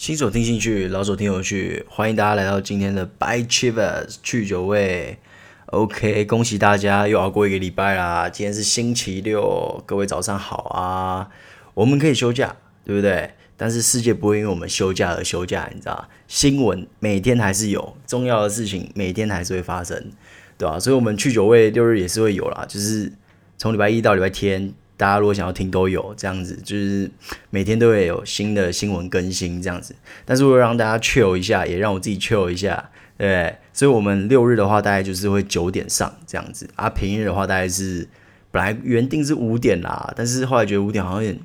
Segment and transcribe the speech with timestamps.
[0.00, 5.18] 新手听兴趣，老手听有趣，欢迎大家来到今天的 By Chivas 去酒味。
[5.66, 8.26] OK，恭喜大家又熬过一个礼拜啦！
[8.30, 11.28] 今天是星期六，各位早上好啊！
[11.74, 13.32] 我们可以休假，对不对？
[13.58, 16.08] 但是世界不会因为我们休假而休假，你知道？
[16.26, 20.12] 新闻每天还是有，重要的事情每天还是会发生，
[20.56, 20.80] 对吧？
[20.80, 23.12] 所以，我们去酒味六日也是会有啦，就是
[23.58, 24.72] 从礼拜一到礼拜天。
[25.00, 27.10] 大家如果想要听都有这样子，就是
[27.48, 29.96] 每天都会有新的新闻更新这样子。
[30.26, 33.56] 但是为了让大家 chill 一下，也让我自己 chill 一下，对？
[33.72, 36.90] 所以我们六日的话，大概就是会九点上这样子啊。
[36.90, 38.06] 平日的话，大概是
[38.50, 41.42] 本来原定是五点啦，但是后来觉得五点好像有点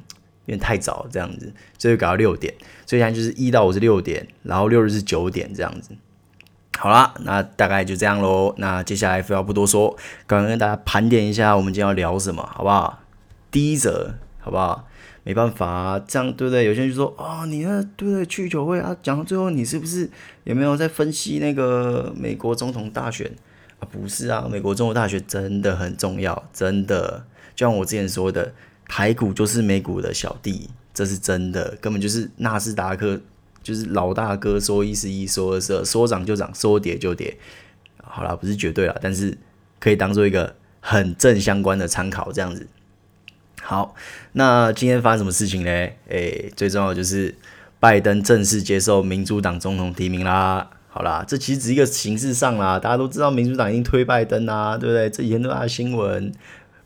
[0.47, 2.53] 有点太早这样子，所以搞到六点。
[2.85, 5.91] 所以现在就是一到五是六点，然后六日是九点这样子。
[6.77, 8.53] 好啦，那大概就这样喽。
[8.57, 9.95] 那接下来废话不多说，
[10.27, 13.04] 赶快跟大家盘点一下，我们今天要聊什么，好不好？
[13.55, 14.85] 第一则，好不好？
[15.23, 16.65] 没办法啊，这样对不对？
[16.65, 18.25] 有些人就说，哦，你那对对？
[18.25, 20.09] 去酒会啊，讲到最后，你是不是
[20.43, 23.31] 有没有在分析那个美国总统大选
[23.79, 23.87] 啊？
[23.89, 27.25] 不是啊，美国总统大选真的很重要，真的。
[27.55, 28.53] 就像我之前说的，
[28.89, 33.21] 台股就是美股的小弟，这是真的，根本就是纳斯达克，
[33.63, 37.37] 就是老大哥说一是一，说二是二，说涨就涨，说跌就跌。
[38.03, 39.37] 好啦，不是绝对啦，但是
[39.79, 42.67] 可以当做一个很正相关的参考，这样子。
[43.67, 43.95] 好，
[44.33, 45.71] 那今天发生什么事情呢？
[46.09, 47.33] 诶、最重要就是
[47.79, 50.69] 拜登正式接受民主党总统提名啦。
[50.87, 55.09] 好啦，这其实只是一个形式上啦，大家都知道民主党已经推拜登啦，对不对？
[55.09, 56.31] 这几天都是他的新闻，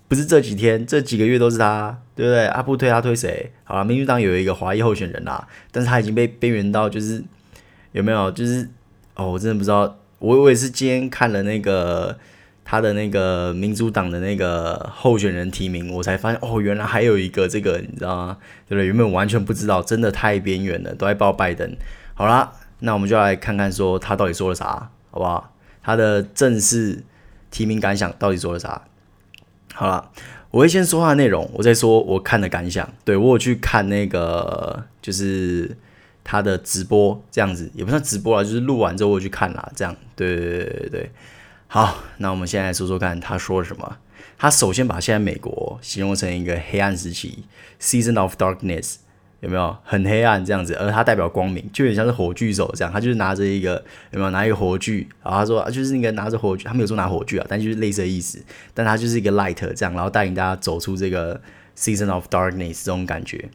[0.07, 2.45] 不是这几天，这几个月都是他，对不对？
[2.45, 3.51] 阿布推他推谁？
[3.65, 7.21] 好啦，民主党有一个华裔候选人啦，但是他已经被边缘到，就是
[7.91, 8.31] 有没有？
[8.31, 8.69] 就是
[9.15, 12.17] 哦，我真的不知道，我我也是今天看了那个。
[12.71, 18.37] 他的那个民主党的那个候选人提名，我才发现哦，原来还有一个这个，你知道吗？
[18.67, 18.85] 对不对？
[18.85, 21.75] 原本完全不知道，真的太边缘了，都在报拜登。
[22.13, 25.51] 好啦，那我们就来看看说他到底说了啥，好不好？
[25.81, 27.03] 他的正式
[27.49, 28.83] 提名感想到底说了啥？
[29.73, 30.11] 好了，
[30.51, 32.87] 我会先说他的内容，我再说我看的感想。
[33.03, 35.75] 对，我有去看那个，就是
[36.23, 39.95] 他的直播，这样子也不算直播了，就是录完之后我去看啦，这样。
[40.15, 41.11] 对对对对对。
[41.71, 43.97] 好，那我们现在说说看他说什么。
[44.39, 47.43] 他首先把现在美国形容成一个黑暗时期
[47.79, 48.95] ，season of darkness，
[49.41, 50.73] 有没有很黑暗这样子？
[50.73, 52.91] 而他代表光明，就有点像是火炬手这样。
[52.91, 55.07] 他就是拿着一个有没有拿一个火炬？
[55.23, 58.43] 然后他说就是那个拿着火炬，他没有说拿火炬啊，但就是类似的意思。
[58.73, 61.39] 但他就是一个 light 这样，然后带领大家走出这个
[61.77, 63.47] season of darkness 这种感觉。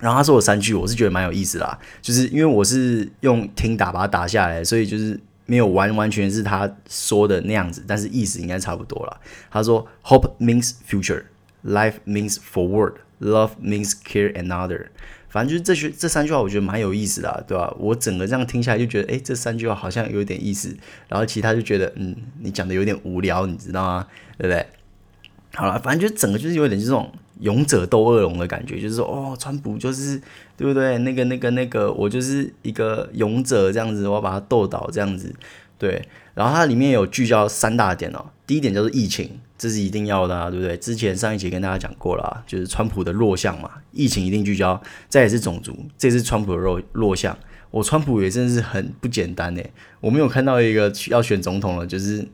[0.00, 5.20] 然后他说了三句，我是觉得蛮有意思啦，就是因为我是用听打把它打下来，所以就是。
[5.50, 9.20] 没有完完全是他说的那样子，但是意思应该差不多了。
[9.50, 11.24] 他说：“Hope means future,
[11.64, 14.88] life means forward, love means care another。”
[15.30, 17.74] 反正就是这句这三句话，我觉得蛮有意思的，对吧？
[17.78, 20.76] 我整个这样听下来就觉得，诶，这三句话好像有点意思。
[21.08, 24.06] 然后其他就觉得，嗯，你讲的有点无聊，你知道吗？
[24.36, 24.66] 对不对？
[25.54, 27.10] 好了，反正就整个就是有点这种。
[27.40, 30.20] 勇者斗恶龙的感觉，就是说，哦，川普就是
[30.56, 30.98] 对不对？
[30.98, 35.34] 那个、那个、那个，我就是一个勇者这样子，我要把他斗倒这样子，
[35.78, 36.02] 对。
[36.34, 38.26] 然后它里面有聚焦三大点哦。
[38.46, 40.76] 第一点叫做疫情，这是一定要的啊，对不对？
[40.76, 44.80] 之前上一集跟大家讲过了，啊就是川普的弱项嘛，疫情一定聚焦。
[45.08, 47.36] 再也是种族，这是川普的弱弱项。
[47.70, 52.26] 我川普也真的是很不简单诶，我没有看到一个要选总统了，就是。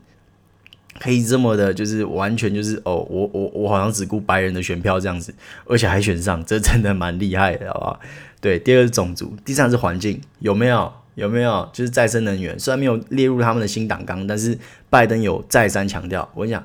[0.99, 5.33] 可以这么的，就是完全就是哦，我我我好像只顾白人的选票这样子，
[5.65, 7.99] 而且还选上，这真的蛮厉害的，好不好？
[8.39, 10.91] 对，第二是种族，第三是环境，有没有？
[11.15, 11.69] 有没有？
[11.73, 14.57] 就是再生能源，虽然没有列入他们的新党纲，但是
[14.89, 16.29] 拜登有再三强调。
[16.33, 16.63] 我跟你讲，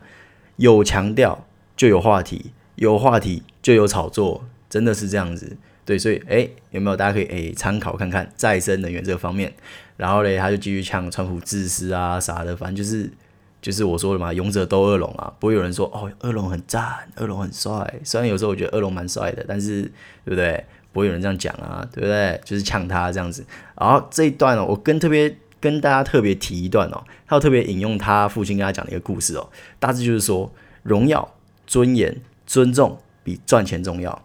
[0.56, 5.56] 有强调就有话题，有话题就有炒作，真的是这样子。
[5.84, 6.96] 对，所以诶，有没有？
[6.96, 9.52] 大家可以诶参考看看再生能源这个方面。
[9.96, 13.10] 然后嘞，他就继续呛川普自私啊啥的，反正就是。
[13.60, 18.00] 就是我说的嘛，勇者斗恶龙啊，不会有人说哦，恶龙很赞，恶龙很帅。
[18.04, 19.82] 虽然有时候我觉得恶龙蛮帅的，但是
[20.24, 20.64] 对不对？
[20.92, 22.40] 不会有人这样讲啊，对不对？
[22.44, 23.44] 就是呛他这样子。
[23.78, 29.48] 然后这一段哦，我跟特别跟大家特别提一段哦，他有特别引用他父亲跟他讲的一个故事哦，
[29.78, 30.50] 大致就是说，
[30.82, 31.34] 荣耀、
[31.66, 34.22] 尊严、尊重比赚钱重要。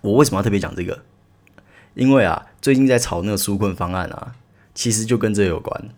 [0.00, 0.98] 我为什么要特别讲这个？
[1.94, 4.34] 因为啊，最近在炒那个纾困方案啊，
[4.74, 5.88] 其实就跟这有关。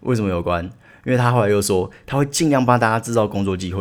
[0.00, 0.70] 为什么有关？
[1.06, 3.80] 因为他后来又说，他会尽量帮大家制造工作机会，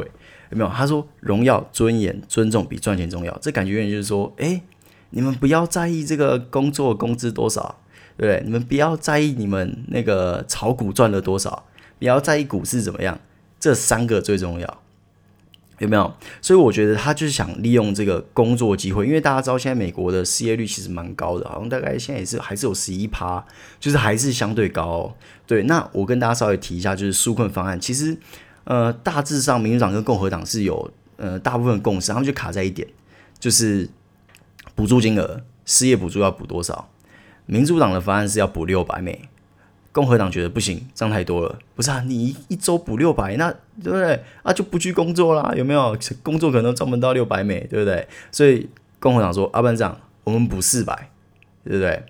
[0.52, 0.70] 有没有？
[0.70, 3.36] 他说，荣耀、尊严、尊重比赚钱重要。
[3.42, 4.62] 这感觉有点就是说，诶，
[5.10, 7.80] 你们不要在意这个工作工资多少，
[8.16, 8.44] 对不对？
[8.46, 11.66] 你们不要在意你们那个炒股赚了多少，
[11.98, 13.20] 不要在意股市怎么样，
[13.60, 14.82] 这三个最重要。
[15.80, 16.14] 有没有？
[16.42, 23.44] 所以我觉得他就是想利用这个工作机会，因为大家知道现在美国的失业率其实蛮高的，好像大概现在也是还是有十一趴，
[23.78, 25.14] 就是还是相对高。
[25.48, 28.18] 对，那我跟大家稍微提一下，就是纾困方案，其实
[28.64, 32.88] 呃大致上民主党跟共和党是有呃大部分共识，他们就卡在一点，
[33.40, 33.90] 就是
[34.76, 36.90] 补助金额，失业补助要补多少？
[37.46, 39.30] 民主党的方案是要补六百美。
[39.92, 41.58] 共和党觉得不行，这样太多了。
[41.74, 43.50] 不是啊，你一周补六百，那
[43.82, 44.22] 对不对？
[44.44, 45.98] 啊，就不去工作啦，有没有？
[46.22, 48.06] 工作可能赚不到六百美，对不对？
[48.30, 48.70] 所以
[49.00, 51.10] 共和党说，啊，班长，我们补四百，
[51.64, 52.04] 对不对？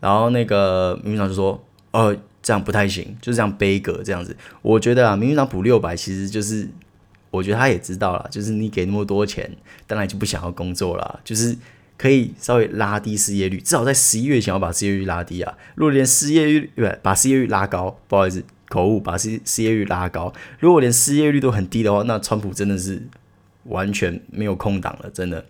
[0.00, 4.36] 然后那个民主党就说，哦，这样不太行，就是这样杯葛这样子。
[4.60, 6.68] 我觉得啊，民主党补六百，其实就是，
[7.30, 9.50] 我觉得他也知道了，就是你给那么多钱，
[9.86, 11.56] 当然就不想要工作了，就是。
[11.98, 15.56] 可以稍微拉低失业率，至少在十一月前要把失业率拉低啊！
[15.76, 20.32] 如果连失业率对，把失业率拉高，不好意思，口误，把失失业率拉高。
[20.58, 23.00] 如果连失业率都很低的话，那川普真的是
[23.66, 25.44] 完全没有空档了，真的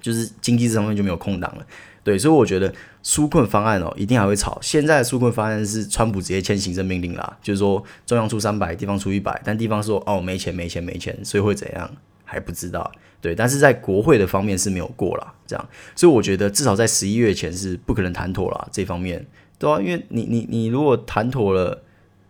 [0.00, 1.66] 就是经济这方面就没有空档了。
[2.04, 2.72] 对，所以我觉得
[3.02, 4.58] 纾困方案哦，一定还会吵。
[4.62, 11.90] 现在的纾困方案是川普直接签行政命令啦，就是说中央出三百，地方出一百，但地方说哦没钱没钱没钱，所以会怎样
[12.24, 12.90] 还不知道。
[13.20, 18.68] 对，但是在国会的方面是没有过啦，这样，所以我觉得至少在十一月前是不可能谈妥啦。
[18.70, 19.26] 这方面，
[19.58, 21.82] 对啊，因为你你你如果谈妥了，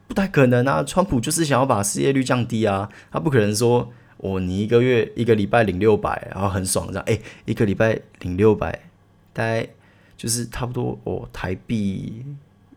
[0.06, 0.82] 不太可能啊。
[0.82, 8.87] 川普就是想要把失业率降低啊，他不可能说哦，你一个月一个礼拜领六百，然后很爽这样，哎，一个礼拜领六百，
[9.38, 9.68] 大概
[10.16, 12.24] 就是差不多哦，台币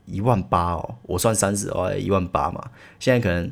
[0.06, 2.70] 一万八哦，我算三十哦，一万八嘛，
[3.00, 3.52] 现在可能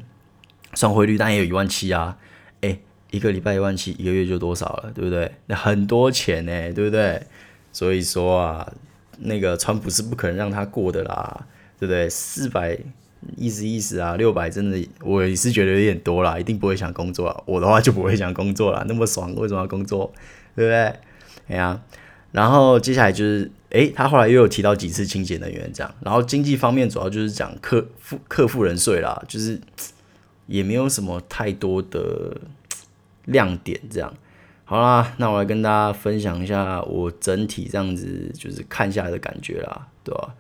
[0.73, 2.17] 算汇率，但也有一万七啊，
[2.61, 2.77] 哎。
[3.11, 5.31] 一个礼拜一万七，一个月就多少了，对不对？
[5.47, 7.19] 那很多钱呢，对不对？
[7.73, 8.71] 所以说啊，
[9.17, 11.47] 那个川普是不可能让他过的啦，
[11.79, 12.07] 对不对？
[12.07, 12.77] 四百
[13.35, 17.43] 意思意思啊，六百真的我也是觉得有点多啦，一定不会想工作啊。
[17.47, 20.13] 我的话就不会想工作了，那么爽，为什么要工作？
[20.55, 20.77] 对不对？
[21.47, 21.81] 哎呀，
[22.31, 29.59] 然后接下来就是，诶，他后来又有提到几次清洁能源这样，然后经济方面主要就是讲克富克富人税啦，就是
[30.47, 32.35] 也没有什么太多的。
[33.25, 34.11] 亮点这样，
[34.65, 40.33] 好啦，那我来跟大家分享一下我整体这样子就是看下来的感觉啦，对吧？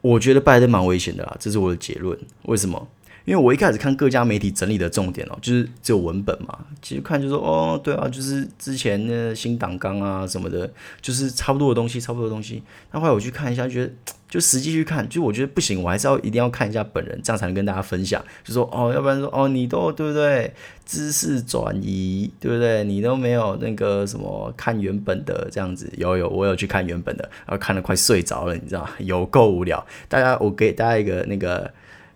[0.00, 2.18] 我觉得拜登蛮危险的啦，这是我的结论。
[2.46, 2.88] 为什么？
[3.24, 10.70] 因为我一开始看各家媒体整理的重点哦，就是只有文本嘛，其实看就说哦，对啊，就是之前的新党纲啊什么的，
[11.00, 12.62] 就是差不多的东西，差不多的东西。
[12.92, 13.92] 那后来我去看一下，觉得。
[14.30, 18.24] 就实际去看，就我觉得不行，我还是要一定要看一下本人，这样才能跟大家分享。
[18.44, 20.54] 就说哦，要不然说哦，你都对不对？
[20.86, 22.84] 知识转移对不对？
[22.84, 28.88] 你都没有那个什么看原本的这样子，有有，我有去看原本的，然后看得快睡着了，你知道？
[28.98, 29.84] 有够无聊。
[30.08, 31.68] 大家，我给大家一个那个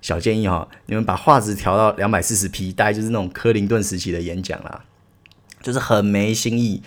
[0.04, 4.84] 小建议哈，你们把画质调到两百四十 P，大概就是那种柯林顿时期的演讲啦，
[5.62, 6.82] 就是很没新意。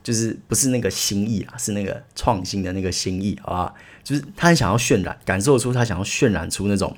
[0.00, 3.74] 就是不是那个新意啊，是那个创新的那个新意，好吧？
[4.02, 6.96] 就是他很想要渲染，感受出他想要渲染出那种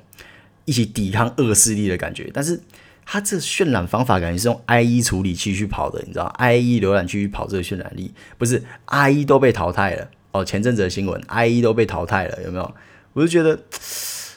[0.63, 2.29] 一起抵抗恶势力的感觉。
[2.33, 2.61] 但是
[3.05, 10.45] 他这渲染方法感觉是用 IE 处理器去跑的，你知道？IE 浏览器去跑这个渲染力，不是 IE 都被淘汰了哦。
[10.45, 12.75] 前阵子的新闻，IE 都被淘汰了，有没有？
[13.11, 13.59] 我就觉得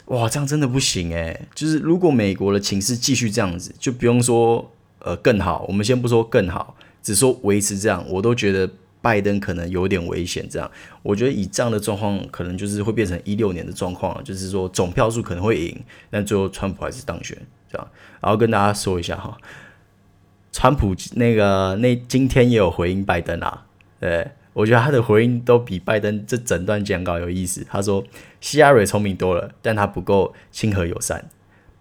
[0.07, 1.49] 哇，这样真的不行诶。
[1.55, 6.77] 就是如果美国的情势继续这样子，就不用说呃更好，我们先不说更好。
[7.03, 8.69] 只说维持这样，我都觉得
[9.03, 10.49] 拜登可能有点危险。
[10.49, 10.71] 这样，
[11.03, 15.79] 我觉得以这样的状况，可能就是会变成一六年的状况，就是说总票数可能会赢，
[16.11, 17.37] 但最后川普还是当选。
[17.71, 17.89] 这样，
[18.21, 19.37] 然后跟大家说一下哈，
[20.53, 23.67] 川普那个那今天也有回应拜登啊。
[24.01, 27.67] 对，我觉得他的回应都比拜登这整段讲稿有意思。
[27.69, 28.03] 他说
[28.41, 31.29] 希拉蕊聪明多了，但他不够亲和友善。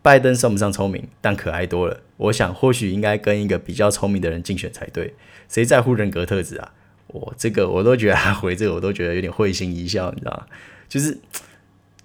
[0.02, 2.02] 拜登算不上聪明，但可爱多了。
[2.18, 5.14] 我想或许应该跟一个比较聪明的人竞选才对。
[5.48, 6.74] 谁在乎人格特质啊？
[7.08, 10.46] 我这个我都觉得他回这个我都觉得有点会心一笑，你知道吗？
[10.90, 11.18] 就是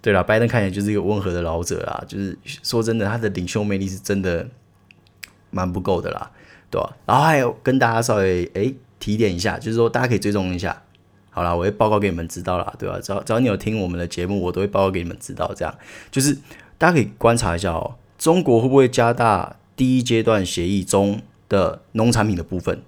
[0.01, 2.05] 对了，拜登看起来就是一个温和的老者啦。
[2.07, 4.47] 就是说真的，他的领袖魅力是真的
[5.51, 6.31] 蛮不够的啦，
[6.71, 6.97] 对吧？
[7.07, 10.83] 然后还有跟大家稍微诶提点一下，就是说大家可以追踪一下。
[11.31, 12.99] 好啦，我会报告给你们知道啦，对吧？
[13.00, 15.52] 只要只要你有听我们的节目，我都会报告给你们知道。
[15.55, 15.75] 这样
[16.11, 16.37] 就是。
[16.81, 22.81] 大家可以观察一下哦，中国会不会加大第一阶段协议中的农产品的部分？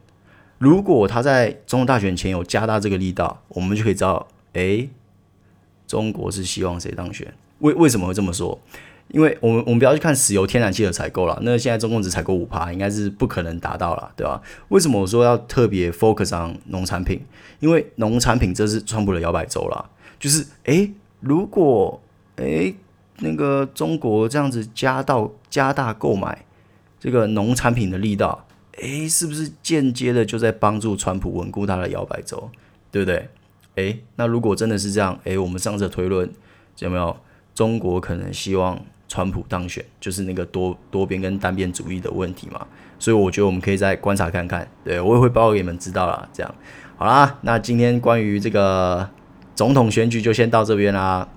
[0.58, 4.88] 如果他在总统大选前有加大这个力道，我们就可以知道，诶，
[5.88, 7.34] 中国是希望谁当选？
[7.58, 8.56] 为为什么会这么说？
[9.10, 14.40] 因为我们我们不要去看石油、天然气的采购了，那现在中共只采购五趴，应该是不可能达到了，对吧？
[14.68, 17.20] 为什么我说要特别 focus on 农产品？
[17.60, 22.00] 因为农产品这是川普的摇摆州了，就是诶，如果
[22.36, 22.74] 诶。
[23.22, 26.46] 那个中国这样子加到加大购买
[26.98, 28.46] 这个农产品的力道，
[28.78, 32.48] 诶，是不是间接的就在帮助川普稳固他的摇摆州，
[32.90, 33.28] 对不对？
[33.74, 36.32] 诶，那如果真的是这样，诶，我们上次推论
[36.78, 37.14] 有没有
[37.54, 42.64] 中国可能希望川普当选，就是那个多多边跟单边主义的问题嘛？
[42.96, 46.28] 所以我觉得我们可以再观察看看，对，我也会报告给你们知道啦。
[46.32, 46.54] 这样
[46.96, 49.10] 好啦，那今天关于这个
[49.56, 51.28] 总统选举就先到这边啦。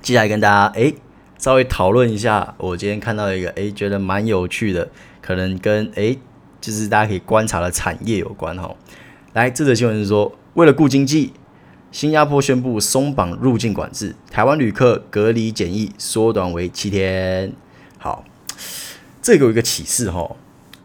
[0.00, 0.94] 接下来跟大家诶
[1.36, 4.88] 稍微讨论一下，我今天看到一个诶觉得蛮有趣的，
[5.20, 6.18] 可能跟诶
[6.62, 8.74] 就是大家可以观察的产业有关哈。
[9.34, 11.34] 来，这则新闻是说，为了顾经济，
[11.94, 17.52] 新加坡宣布松绑入境管制，台湾旅客隔离检疫缩短为七天。
[17.98, 18.24] 好，
[19.22, 20.34] 这个有一个启示哈。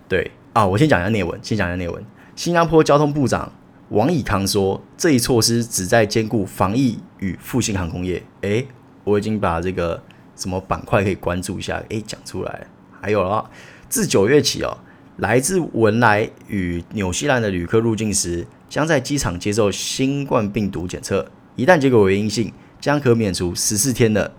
[0.07, 2.05] 对啊，我先讲一下内文，先讲一下内文。
[2.35, 3.51] 新加坡交通部长
[3.89, 8.21] 王以康说，这一措施旨在兼顾防疫与复兴航空业。
[8.41, 8.67] 诶。
[9.03, 10.03] 我已经把这个
[10.35, 12.67] 什么板块可以关注一下，诶，讲出来。
[13.01, 13.49] 还有啊，
[13.89, 14.77] 自九月起哦，
[15.17, 24.31] 来自文莱与纽西兰的旅客入境时，将在机场接受新冠病毒检测，一旦结果为阴性，将可免除十四天的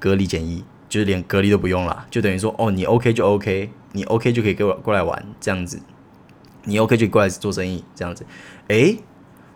[0.00, 5.78] 隔离检疫，就是连隔离都不用了，就等于说，哦，你 OK 就 OK，你 OK 就可以给我过来玩这样子，
[6.64, 8.24] 你 OK 就过来做生意这样子。
[8.68, 8.98] 诶，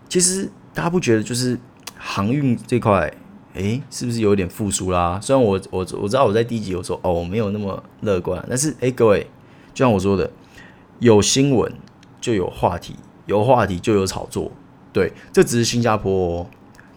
[0.09, 1.59] 其实大家不觉得就是
[1.97, 3.13] 航运这块？
[3.55, 5.19] 诶，是不是有点复苏啦？
[5.21, 9.27] 虽然我我我知道我在第一集有说哦，没有那么乐观，但是诶，各位，
[9.75, 10.31] 就像我说的，
[11.01, 11.73] 有新闻
[12.21, 12.95] 就有话题，
[13.31, 14.51] 有话题就有炒作。
[14.93, 16.47] 对，这只是新加坡哦，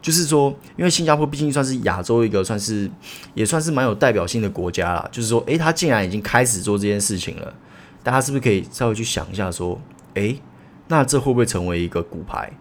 [0.02, 2.90] 就是说，因为新加坡毕竟算是亚洲一个算是
[3.36, 5.08] 也算是蛮有代表性的国家啦。
[5.12, 7.54] 就是说，诶，他竟然已经开始做这件事情了，
[8.02, 9.80] 大家是不是可以稍微去想一下，说，
[10.16, 10.40] 诶，
[10.88, 12.52] 那这会不会成为一个骨牌？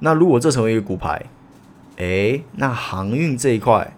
[0.00, 1.26] 那如果这成为一个骨牌？
[1.96, 3.94] 诶，那航运这一块，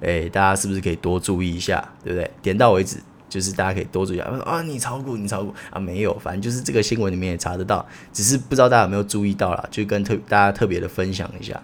[0.00, 2.30] 诶，大家是不是可以多注意一下，对不对？
[2.42, 2.98] 点到为止，
[3.36, 4.24] 就是大家可以多注意一下。
[4.46, 5.78] 啊，你炒股，你炒股啊？
[5.78, 11.62] 没有，反正就是这个新闻里面也查得到，只是不知道大家有没有注意到啦，就跟特大家特别的分享一下。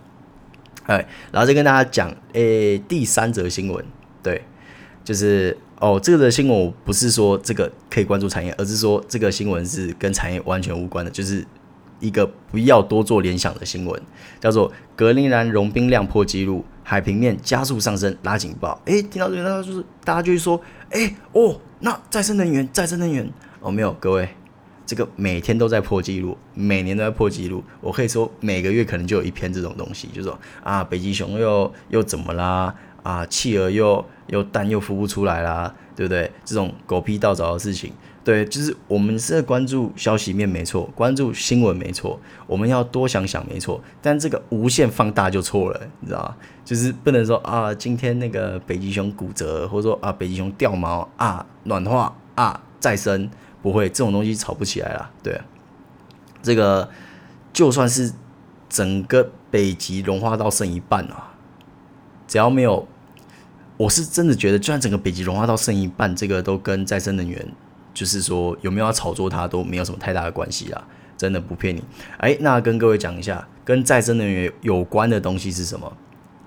[0.85, 3.83] 哎，然后再跟大家讲，诶，第三则新闻，
[4.23, 4.43] 对，
[5.02, 11.47] 就是哦，这个的新闻我不是说这个可以关注产业，而是说这个新闻是跟产业完全无关的，就是。
[12.00, 14.02] 一个不要多做联想的新闻，
[14.41, 18.81] 叫做格陵兰融冰量破纪录，海平面加速上升，拉警报。
[18.87, 20.61] 诶，听到这边，那就是大家就会说，
[20.91, 24.29] 诶，哦，那再生能源，再生能源，哦，没有，各位，
[24.85, 27.62] 这个每天都在破纪录，每年都在破纪录。
[27.81, 32.75] 我可以说每个月可能就有一篇这种东西，就是说啊，北极熊又又怎么啦？
[33.03, 36.31] 啊，企鹅又又蛋又孵不出来啦，对不对？
[36.45, 37.93] 这种狗屁倒灶的事情。
[38.25, 46.37] 对，就是我们是在关注消息面没错，关注新闻没错，我们要多想想没错，但这个无限放大就错了，你知道吗？
[46.64, 53.29] 就是不能说啊，今天那个北极熊骨折，或者说啊，北极熊掉毛啊，暖化啊，再生，
[53.61, 55.11] 不会，这种东西吵不起来了。
[55.21, 55.41] 对，
[56.43, 56.88] 这个
[57.52, 58.12] 就算是
[58.69, 61.35] 整个北极融化到剩一半啊，
[62.29, 62.87] 只要没有，
[63.79, 67.52] 我是真的觉得，就算整个北极融化到剩一半，这个都跟再生能源。
[67.94, 70.82] 就是说有没有要炒作它都没有什么太大的关系啦，
[71.16, 71.82] 真的不骗你。
[72.18, 75.92] 哎，那跟各位讲一下，跟再生能源有关的东西是什么？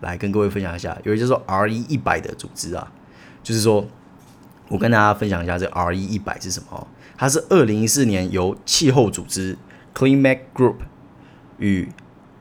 [0.02, 2.92] 来跟各位分享一下，有一个叫做 R E 一百的组织啊，
[3.42, 3.86] 就是说
[4.68, 6.88] 我跟大家分享一下这 R E 一百是什么？
[7.18, 9.58] 它是二零一四年由气候组织
[9.94, 10.76] Climate Group
[11.58, 11.90] 与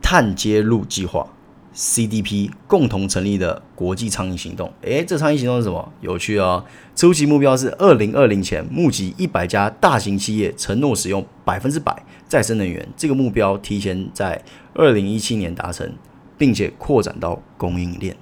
[0.03, 1.29] 碳揭露计划。
[1.75, 5.93] CDP 共同成立的国际倡议行动，诶，这倡议行动是什么？
[6.01, 6.65] 有趣哦！
[6.95, 14.41] 初期目标是二零二零前募集一百家大型企业承诺使用百分之百再生能源，这个目标提前在
[14.75, 15.93] 二零一七年达成，
[16.39, 18.17] 并且扩展到供应链。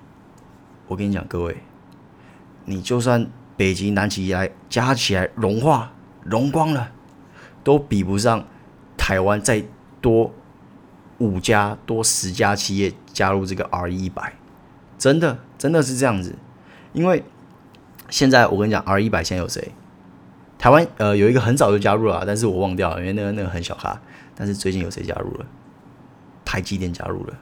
[0.89, 1.59] 我跟你讲，各位，
[2.65, 5.93] 你就算北极、南极来加起来融化
[6.25, 6.91] 融光了，
[7.63, 8.47] 都比不上
[8.97, 9.63] 台湾再
[10.01, 10.33] 多
[11.23, 12.93] 五家多十家企业。
[13.13, 14.33] 加入这个 RE 一百，
[14.97, 16.35] 真的真的是这样子，
[16.95, 17.23] 因为
[18.09, 19.71] 现在我跟你讲，RE 一百现在有谁？
[20.59, 24.01] 台湾呃有一个很早就加入了，但是我忘掉了，因为那个那个很小咖。
[24.35, 25.47] 但是最近有谁加入了？
[26.43, 27.35] 台积电加入了，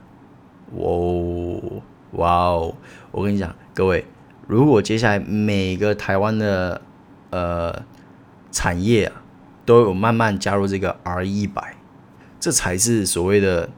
[0.73, 1.81] 哇
[2.19, 2.75] 哇哦！
[3.13, 4.05] 我跟你讲，各位，
[4.49, 6.83] 如果接下来每个台湾的
[7.31, 7.85] 呃
[8.51, 9.23] 产业啊
[9.65, 11.77] 都有慢慢加入这个 RE 一百，
[12.41, 13.69] 这才是所谓的。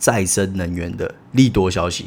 [0.00, 2.06] 再生能源的利多消息，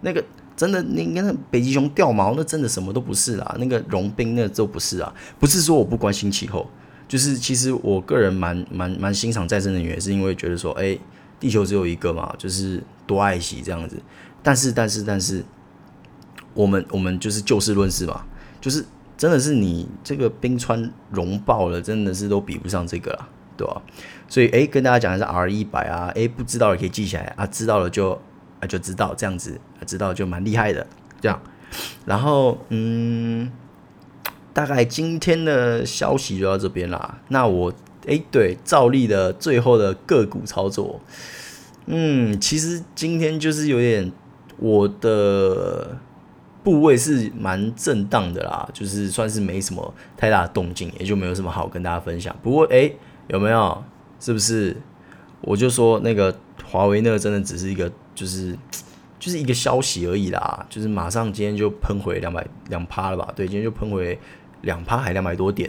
[0.00, 0.24] 那个
[0.56, 3.54] 真的，你看北极熊掉毛，那真的什么都不是啦。
[3.56, 5.14] 那个融冰，那都不是啊。
[5.38, 6.68] 不是说我不关心气候，
[7.06, 10.98] 就是其实我个人蛮蛮蛮欣赏再生能源，是因为觉得说，哎，
[11.38, 13.96] 地球只有一个嘛，就是多爱惜这样子。
[14.42, 15.44] 但是，但是，但是，
[16.52, 18.24] 我们我们就是就事论事嘛，
[18.60, 18.84] 就是
[19.16, 23.82] 真的是你这个冰川融爆了，真的是都比不上这个了，对吧？
[24.28, 28.12] 所以诶，跟大家讲的是 R 一百啊，诶，不知道也可以记起来啊，知道了就
[28.60, 30.86] 啊就知道这样子，知道就蛮厉害的
[31.20, 31.40] 这样。
[32.04, 33.50] 然后嗯，
[34.52, 37.18] 大概今天的消息就到这边啦。
[37.28, 37.72] 那我
[38.06, 41.00] 诶，对，照例的最后的个股操作，
[41.86, 44.10] 嗯，其实今天就是有点
[44.58, 45.98] 我的。
[46.64, 52.34] 部位是蛮震荡的啦，就是算是没什么太大的动静，也就没有什么好跟大家分享。
[52.42, 52.96] 不过，诶、
[53.28, 53.84] 有没有？
[54.20, 54.76] 是不是？
[55.40, 58.56] 我就说那个华为那个真的只是一个，就是
[59.18, 60.66] 就是一个消息而已啦。
[60.70, 63.30] 就是马上今天就喷回两百两趴了吧？
[63.36, 64.18] 对，今天就喷回
[64.62, 65.68] 两趴，还两百多点。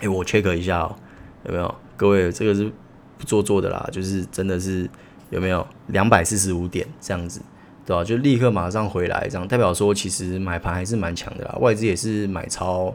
[0.00, 0.96] 诶、欸，我 check 一下哦、
[1.44, 1.74] 有没有？
[1.96, 2.70] 各位，这个是
[3.18, 4.88] 不做作的啦，就是真的是
[5.30, 7.42] 有没有两百四十五点这样子？
[7.84, 8.04] 对吧？
[8.04, 11.56] 就立刻马上回来，这样代表说其实买盘还是蛮强的啦。
[11.60, 12.94] 外资也是买超，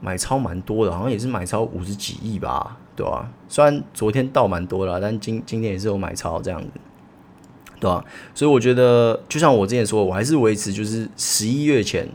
[0.00, 3.30] 买超蛮多的，好像也是买超五十几亿吧，对吧？
[3.48, 6.68] 虽然昨天倒蛮多了，但今今天也是有买超这样子，
[7.78, 8.04] 对吧？
[8.34, 12.08] 所以我觉得，就像我之前说，我还是维持就是十一月前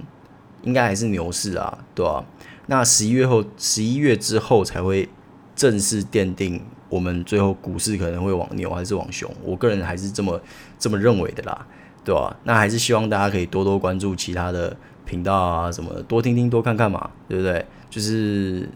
[0.63, 2.25] 应该还是牛市啊，对吧？
[2.67, 5.07] 那十一月后，十一月之后才会
[5.55, 6.61] 正式奠定。
[6.87, 9.29] 我们最后股市可能会往牛还是往熊？
[9.43, 10.39] 我个人还是这么
[10.77, 11.67] 这么认为的啦，
[12.05, 12.33] 对吧？
[12.43, 17.65] 那还是希望大家可以多多关注其他的频道啊什么的，多听听多看看嘛，对不对？
[17.89, 18.69] 就是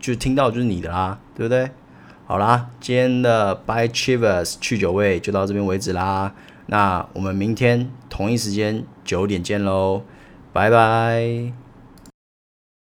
[0.00, 1.70] 就听到就是你的啦，对不对？
[2.26, 6.32] 好啦，今天的 By Chivas 去酒味就到这边为止啦。
[6.66, 10.02] 那我们明天同一时间九点见喽，
[10.52, 11.61] 拜拜。